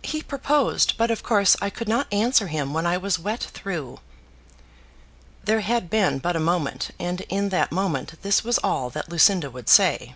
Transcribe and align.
"He 0.00 0.22
proposed; 0.22 0.94
but 0.96 1.10
of 1.10 1.22
course 1.22 1.58
I 1.60 1.68
could 1.68 1.86
not 1.86 2.10
answer 2.10 2.46
him 2.46 2.72
when 2.72 2.86
I 2.86 2.96
was 2.96 3.18
wet 3.18 3.40
through." 3.42 4.00
There 5.44 5.60
had 5.60 5.90
been 5.90 6.20
but 6.20 6.36
a 6.36 6.40
moment, 6.40 6.92
and 6.98 7.20
in 7.28 7.50
that 7.50 7.70
moment 7.70 8.22
this 8.22 8.42
was 8.42 8.56
all 8.64 8.88
that 8.88 9.10
Lucinda 9.10 9.50
would 9.50 9.68
say. 9.68 10.14